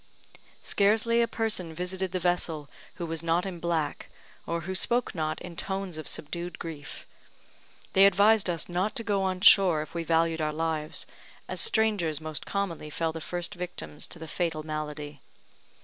Scarcely 0.63 1.21
a 1.21 1.27
person 1.27 1.75
visited 1.75 2.11
the 2.11 2.19
vessel 2.19 2.67
who 2.95 3.05
was 3.05 3.21
not 3.21 3.45
in 3.45 3.59
black, 3.59 4.09
or 4.47 4.61
who 4.61 4.73
spoke 4.73 5.13
not 5.13 5.39
in 5.43 5.55
tones 5.55 5.95
of 5.95 6.07
subdued 6.07 6.57
grief. 6.57 7.05
They 7.93 8.07
advised 8.07 8.49
us 8.49 8.67
not 8.67 8.95
to 8.95 9.03
go 9.03 9.21
on 9.21 9.41
shore 9.41 9.83
if 9.83 9.93
we 9.93 10.03
valued 10.03 10.41
our 10.41 10.53
lives, 10.53 11.05
as 11.47 11.61
strangers 11.61 12.19
most 12.19 12.47
commonly 12.47 12.89
fell 12.89 13.13
the 13.13 13.21
first 13.21 13.53
victims 13.53 14.07
to 14.07 14.17
the 14.17 14.27
fatal 14.27 14.63
malady. 14.63 15.21